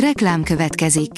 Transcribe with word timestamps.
Reklám 0.00 0.42
következik. 0.42 1.10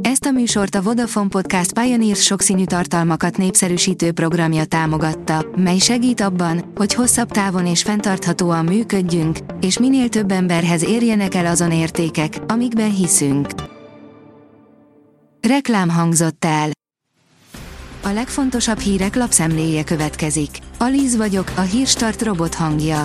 Ezt 0.00 0.24
a 0.24 0.30
műsort 0.30 0.74
a 0.74 0.82
Vodafone 0.82 1.28
Podcast 1.28 1.72
Pioneers 1.72 2.22
sokszínű 2.22 2.64
tartalmakat 2.64 3.36
népszerűsítő 3.36 4.12
programja 4.12 4.64
támogatta, 4.64 5.46
mely 5.56 5.78
segít 5.78 6.20
abban, 6.20 6.72
hogy 6.74 6.94
hosszabb 6.94 7.30
távon 7.30 7.66
és 7.66 7.82
fenntarthatóan 7.82 8.64
működjünk, 8.64 9.38
és 9.60 9.78
minél 9.78 10.08
több 10.08 10.30
emberhez 10.30 10.84
érjenek 10.84 11.34
el 11.34 11.46
azon 11.46 11.72
értékek, 11.72 12.38
amikben 12.46 12.94
hiszünk. 12.94 13.48
Reklám 15.40 15.88
hangzott 15.88 16.44
el. 16.44 16.70
A 18.02 18.08
legfontosabb 18.08 18.78
hírek 18.78 19.14
lapszemléje 19.14 19.84
következik. 19.84 20.50
Alíz 20.78 21.16
vagyok, 21.16 21.52
a 21.56 21.60
hírstart 21.60 22.22
robot 22.22 22.54
hangja. 22.54 23.04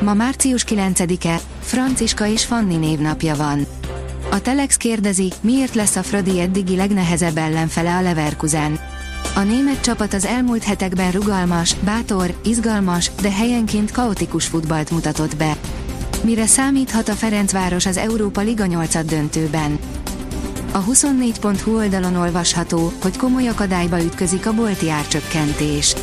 Ma 0.00 0.14
március 0.14 0.64
9-e, 0.68 1.40
Franciska 1.60 2.26
és 2.26 2.44
Fanni 2.44 2.76
névnapja 2.76 3.36
van. 3.36 3.66
A 4.30 4.40
Telex 4.40 4.76
kérdezi, 4.76 5.32
miért 5.40 5.74
lesz 5.74 5.96
a 5.96 6.02
Fradi 6.02 6.40
eddigi 6.40 6.76
legnehezebb 6.76 7.36
ellenfele 7.36 7.94
a 7.94 8.00
Leverkusen. 8.00 8.78
A 9.34 9.40
német 9.40 9.80
csapat 9.80 10.14
az 10.14 10.24
elmúlt 10.24 10.62
hetekben 10.64 11.10
rugalmas, 11.10 11.74
bátor, 11.74 12.34
izgalmas, 12.44 13.10
de 13.22 13.30
helyenként 13.30 13.90
kaotikus 13.90 14.46
futballt 14.46 14.90
mutatott 14.90 15.36
be. 15.36 15.56
Mire 16.24 16.46
számíthat 16.46 17.08
a 17.08 17.12
Ferencváros 17.12 17.86
az 17.86 17.96
Európa 17.96 18.40
Liga 18.40 18.66
8 18.66 19.04
döntőben? 19.04 19.78
A 20.72 20.84
24.hu 20.84 21.76
oldalon 21.76 22.16
olvasható, 22.16 22.92
hogy 23.02 23.16
komoly 23.16 23.48
akadályba 23.48 24.02
ütközik 24.02 24.46
a 24.46 24.54
bolti 24.54 24.90
árcsökkentés. 24.90 25.94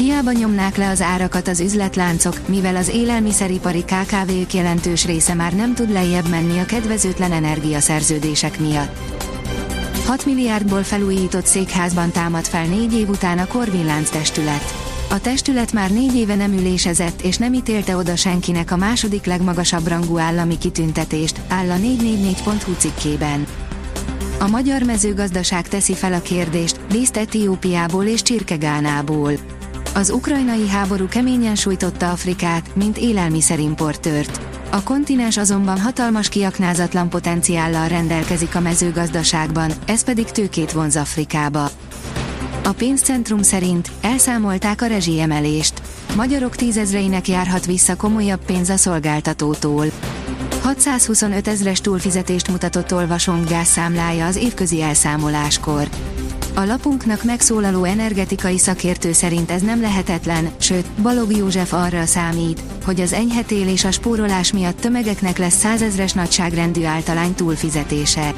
Hiába 0.00 0.32
nyomnák 0.32 0.76
le 0.76 0.88
az 0.88 1.00
árakat 1.00 1.48
az 1.48 1.60
üzletláncok, 1.60 2.48
mivel 2.48 2.76
az 2.76 2.88
élelmiszeripari 2.88 3.84
KKV-k 3.84 4.54
jelentős 4.54 5.06
része 5.06 5.34
már 5.34 5.52
nem 5.52 5.74
tud 5.74 5.90
lejjebb 5.92 6.28
menni 6.28 6.58
a 6.58 6.64
kedvezőtlen 6.64 7.32
energiaszerződések 7.32 8.60
miatt. 8.60 8.96
6 10.06 10.26
milliárdból 10.26 10.82
felújított 10.82 11.46
székházban 11.46 12.10
támad 12.10 12.44
fel 12.44 12.64
négy 12.64 12.94
év 12.94 13.08
után 13.08 13.38
a 13.38 13.46
Korvin 13.46 13.92
testület. 14.10 14.74
A 15.10 15.20
testület 15.20 15.72
már 15.72 15.90
négy 15.90 16.16
éve 16.16 16.34
nem 16.34 16.52
ülésezett 16.52 17.20
és 17.22 17.36
nem 17.36 17.52
ítélte 17.52 17.96
oda 17.96 18.16
senkinek 18.16 18.70
a 18.70 18.76
második 18.76 19.24
legmagasabb 19.24 19.86
rangú 19.86 20.18
állami 20.18 20.58
kitüntetést, 20.58 21.40
áll 21.48 21.70
a 21.70 21.76
444.hu 21.76 22.72
cikkében. 22.78 23.46
A 24.38 24.48
magyar 24.48 24.82
mezőgazdaság 24.82 25.68
teszi 25.68 25.94
fel 25.94 26.12
a 26.12 26.20
kérdést, 26.20 26.80
liszt 26.92 27.16
Etiópiából 27.16 28.04
és 28.04 28.22
Csirkegánából. 28.22 29.32
Az 29.94 30.10
ukrajnai 30.10 30.68
háború 30.68 31.08
keményen 31.08 31.54
sújtotta 31.54 32.10
Afrikát, 32.10 32.76
mint 32.76 32.98
élelmiszerimportőrt. 32.98 34.40
A 34.70 34.82
kontinens 34.82 35.36
azonban 35.36 35.80
hatalmas 35.80 36.28
kiaknázatlan 36.28 37.08
potenciállal 37.08 37.88
rendelkezik 37.88 38.54
a 38.54 38.60
mezőgazdaságban, 38.60 39.72
ez 39.86 40.04
pedig 40.04 40.24
tőkét 40.24 40.72
vonz 40.72 40.96
Afrikába. 40.96 41.70
A 42.64 42.72
pénzcentrum 42.72 43.42
szerint 43.42 43.90
elszámolták 44.00 44.82
a 44.82 44.86
rezsiemelést. 44.86 45.82
Magyarok 46.16 46.56
tízezreinek 46.56 47.28
járhat 47.28 47.66
vissza 47.66 47.96
komolyabb 47.96 48.44
pénz 48.44 48.68
a 48.68 48.76
szolgáltatótól. 48.76 49.86
625 50.62 51.48
ezres 51.48 51.80
túlfizetést 51.80 52.50
mutatott 52.50 52.94
olvasónk 52.94 53.48
gázszámlája 53.48 54.26
az 54.26 54.36
évközi 54.36 54.82
elszámoláskor. 54.82 55.88
A 56.54 56.64
lapunknak 56.64 57.24
megszólaló 57.24 57.84
energetikai 57.84 58.58
szakértő 58.58 59.12
szerint 59.12 59.50
ez 59.50 59.62
nem 59.62 59.80
lehetetlen, 59.80 60.50
sőt, 60.56 60.90
Balog 61.02 61.36
József 61.36 61.72
arra 61.72 62.06
számít, 62.06 62.62
hogy 62.84 63.00
az 63.00 63.12
enyhetél 63.12 63.68
és 63.68 63.84
a 63.84 63.90
spórolás 63.90 64.52
miatt 64.52 64.80
tömegeknek 64.80 65.38
lesz 65.38 65.58
százezres 65.58 66.12
nagyságrendű 66.12 66.84
általány 66.84 67.34
túlfizetése. 67.34 68.34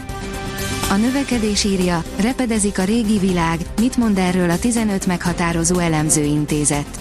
A 0.91 0.95
növekedés 0.95 1.65
írja, 1.65 2.05
repedezik 2.21 2.79
a 2.79 2.85
régi 2.85 3.19
világ, 3.19 3.61
mit 3.81 3.97
mond 3.97 4.19
erről 4.19 4.51
a 4.51 4.59
15 4.59 5.07
meghatározó 5.07 5.79
elemző 5.79 6.23
intézet. 6.23 6.99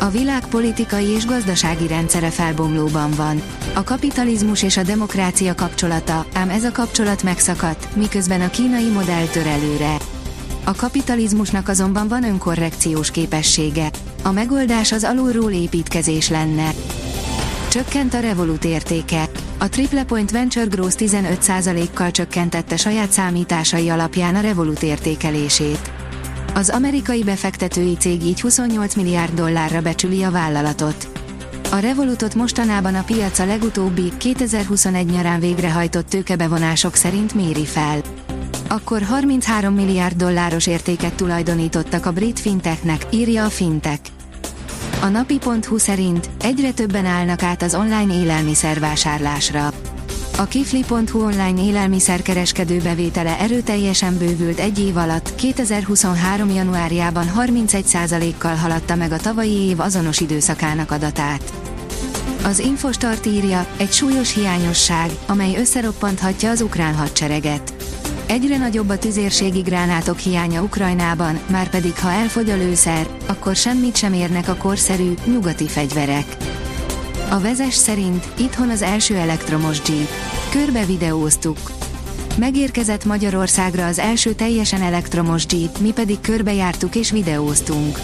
A 0.00 0.08
világ 0.08 0.46
politikai 0.46 1.06
és 1.06 1.26
gazdasági 1.26 1.86
rendszere 1.86 2.30
felbomlóban 2.30 3.10
van. 3.16 3.42
A 3.74 3.84
kapitalizmus 3.84 4.62
és 4.62 4.76
a 4.76 4.82
demokrácia 4.82 5.54
kapcsolata, 5.54 6.26
ám 6.32 6.50
ez 6.50 6.64
a 6.64 6.72
kapcsolat 6.72 7.22
megszakadt, 7.22 7.96
miközben 7.96 8.40
a 8.40 8.50
kínai 8.50 8.88
modell 8.88 9.24
tör 9.24 9.46
előre. 9.46 9.96
A 10.64 10.74
kapitalizmusnak 10.74 11.68
azonban 11.68 12.08
van 12.08 12.24
önkorrekciós 12.24 13.10
képessége. 13.10 13.90
A 14.22 14.32
megoldás 14.32 14.92
az 14.92 15.04
alulról 15.04 15.50
építkezés 15.50 16.28
lenne. 16.28 16.70
Csökkent 17.70 18.14
a 18.14 18.20
Revolut 18.20 18.64
értéke. 18.64 19.28
A 19.58 19.68
Triple 19.68 20.04
Point 20.04 20.30
Venture 20.30 20.66
Growth 20.66 20.96
15%-kal 20.98 22.10
csökkentette 22.10 22.76
saját 22.76 23.10
számításai 23.10 23.88
alapján 23.88 24.34
a 24.34 24.40
Revolut 24.40 24.82
értékelését. 24.82 25.90
Az 26.54 26.68
amerikai 26.68 27.22
befektetői 27.22 27.96
cég 27.96 28.22
így 28.22 28.40
28 28.40 28.94
milliárd 28.94 29.34
dollárra 29.34 29.80
becsüli 29.80 30.22
a 30.22 30.30
vállalatot. 30.30 31.08
A 31.70 31.76
Revolutot 31.76 32.34
mostanában 32.34 32.94
a 32.94 33.02
piac 33.02 33.38
a 33.38 33.46
legutóbbi 33.46 34.12
2021 34.16 35.06
nyarán 35.06 35.40
végrehajtott 35.40 36.08
tőkebevonások 36.08 36.94
szerint 36.94 37.34
méri 37.34 37.64
fel 37.64 38.00
akkor 38.68 39.02
33 39.02 39.74
milliárd 39.74 40.16
dolláros 40.16 40.66
értéket 40.66 41.14
tulajdonítottak 41.14 42.06
a 42.06 42.12
brit 42.12 42.40
fintechnek, 42.40 43.06
írja 43.10 43.44
a 43.44 43.48
fintech. 43.50 44.00
A 45.00 45.06
napi.hu 45.06 45.78
szerint 45.78 46.30
egyre 46.40 46.72
többen 46.72 47.06
állnak 47.06 47.42
át 47.42 47.62
az 47.62 47.74
online 47.74 48.14
élelmiszervásárlásra. 48.14 49.70
A 50.38 50.44
kifli.hu 50.44 51.20
online 51.20 51.62
élelmiszerkereskedő 51.62 52.78
bevétele 52.78 53.38
erőteljesen 53.38 54.18
bővült 54.18 54.58
egy 54.58 54.78
év 54.78 54.96
alatt, 54.96 55.34
2023. 55.34 56.50
januárjában 56.50 57.26
31%-kal 57.38 58.54
haladta 58.54 58.94
meg 58.94 59.12
a 59.12 59.16
tavalyi 59.16 59.68
év 59.68 59.80
azonos 59.80 60.20
időszakának 60.20 60.90
adatát. 60.90 61.52
Az 62.44 62.58
Infostart 62.58 63.26
írja, 63.26 63.66
egy 63.76 63.92
súlyos 63.92 64.34
hiányosság, 64.34 65.10
amely 65.26 65.56
összeroppanthatja 65.56 66.50
az 66.50 66.60
ukrán 66.60 66.94
hadsereget. 66.94 67.74
Egyre 68.28 68.56
nagyobb 68.56 68.88
a 68.88 68.98
tüzérségi 68.98 69.60
gránátok 69.60 70.18
hiánya 70.18 70.62
Ukrajnában, 70.62 71.38
már 71.50 71.70
pedig 71.70 71.98
ha 71.98 72.10
elfogy 72.10 72.50
a 72.50 72.56
lőszer, 72.56 73.06
akkor 73.26 73.56
semmit 73.56 73.96
sem 73.96 74.12
érnek 74.12 74.48
a 74.48 74.56
korszerű, 74.56 75.14
nyugati 75.24 75.68
fegyverek. 75.68 76.36
A 77.30 77.40
vezes 77.40 77.74
szerint 77.74 78.28
itthon 78.38 78.68
az 78.70 78.82
első 78.82 79.16
elektromos 79.16 79.78
Jeep. 79.88 80.08
Körbe 80.50 80.84
videóztuk. 80.84 81.58
Megérkezett 82.38 83.04
Magyarországra 83.04 83.86
az 83.86 83.98
első 83.98 84.32
teljesen 84.32 84.82
elektromos 84.82 85.46
Jeep, 85.48 85.78
mi 85.78 85.92
pedig 85.92 86.20
körbejártuk 86.20 86.94
és 86.94 87.10
videóztunk. 87.10 87.98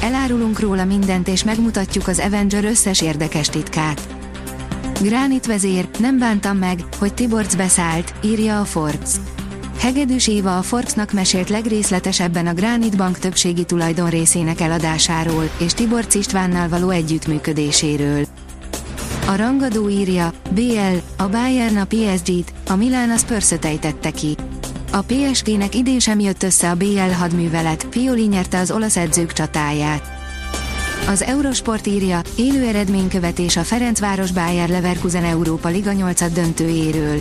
Elárulunk 0.00 0.60
róla 0.60 0.84
mindent 0.84 1.28
és 1.28 1.44
megmutatjuk 1.44 2.08
az 2.08 2.18
Avenger 2.18 2.64
összes 2.64 3.00
érdekes 3.00 3.48
titkát. 3.48 4.08
Gránit 5.00 5.46
vezér, 5.46 5.88
nem 5.98 6.18
bántam 6.18 6.56
meg, 6.56 6.84
hogy 6.98 7.14
Tiborcs 7.14 7.56
beszállt, 7.56 8.14
írja 8.22 8.60
a 8.60 8.64
Forbes. 8.64 9.10
Hegedűs 9.82 10.28
Éva 10.28 10.58
a 10.58 10.62
Forbesnak 10.62 11.12
mesélt 11.12 11.48
legrészletesebben 11.48 12.46
a 12.46 12.54
Granit 12.54 12.96
Bank 12.96 13.18
többségi 13.18 13.64
tulajdon 13.64 14.10
részének 14.10 14.60
eladásáról, 14.60 15.50
és 15.58 15.72
Tibor 15.74 16.06
Istvánnal 16.12 16.68
való 16.68 16.90
együttműködéséről. 16.90 18.26
A 19.26 19.36
rangadó 19.36 19.88
írja, 19.88 20.32
BL, 20.50 20.96
a 21.16 21.28
Bayern 21.28 21.76
a 21.76 21.84
PSG-t, 21.84 22.52
a 22.68 22.76
Milán 22.76 23.10
az 23.10 23.24
pörszötejtette 23.24 24.10
ki. 24.10 24.36
A 24.92 25.00
PSG-nek 25.00 25.74
idén 25.74 25.98
sem 25.98 26.20
jött 26.20 26.42
össze 26.42 26.70
a 26.70 26.74
BL 26.74 27.12
hadművelet, 27.18 27.86
Pioli 27.86 28.26
nyerte 28.26 28.58
az 28.58 28.70
olasz 28.70 28.96
edzők 28.96 29.32
csatáját. 29.32 30.02
Az 31.08 31.22
Eurosport 31.22 31.86
írja, 31.86 32.20
élő 32.36 32.66
eredménykövetés 32.66 33.56
a 33.56 33.62
Ferencváros 33.62 34.32
Bayer 34.32 34.68
Leverkusen 34.68 35.24
Európa 35.24 35.68
Liga 35.68 35.92
8 35.92 36.32
döntőjéről. 36.32 37.20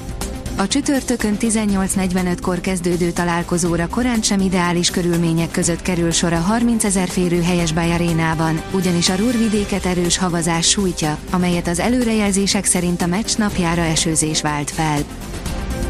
A 0.61 0.67
csütörtökön 0.67 1.37
18.45-kor 1.39 2.59
kezdődő 2.59 3.11
találkozóra 3.11 3.87
korán 3.87 4.21
sem 4.21 4.39
ideális 4.39 4.89
körülmények 4.89 5.51
között 5.51 5.81
kerül 5.81 6.11
sor 6.11 6.33
a 6.33 6.39
30 6.39 6.83
ezer 6.83 7.07
férő 7.07 7.41
helyes 7.41 7.71
arénában, 7.71 8.61
ugyanis 8.73 9.09
a 9.09 9.15
Rúrvidéket 9.15 9.85
erős 9.85 10.17
havazás 10.17 10.69
sújtja, 10.69 11.17
amelyet 11.31 11.67
az 11.67 11.79
előrejelzések 11.79 12.65
szerint 12.65 13.01
a 13.01 13.05
meccs 13.05 13.37
napjára 13.37 13.81
esőzés 13.81 14.41
vált 14.41 14.71
fel. 14.71 14.99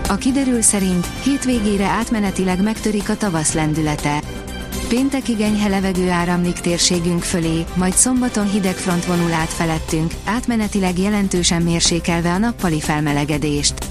A 0.10 0.16
kiderül 0.16 0.62
szerint 0.62 1.08
hétvégére 1.24 1.86
átmenetileg 1.86 2.64
megtörik 2.64 3.10
a 3.10 3.18
tavasz 3.18 3.54
lendülete. 3.54 4.22
Péntekig 4.88 5.42
enyhe 5.42 5.68
levegő 5.68 6.10
áramlik 6.10 6.60
térségünk 6.60 7.24
fölé, 7.24 7.66
majd 7.76 7.94
szombaton 7.94 8.50
hideg 8.50 8.76
front 8.76 9.06
vonul 9.06 9.34
át 9.34 9.50
felettünk, 9.50 10.14
átmenetileg 10.26 11.00
jelentősen 11.00 11.62
mérsékelve 11.62 12.32
a 12.34 12.38
nappali 12.38 12.80
felmelegedést. 12.80 13.91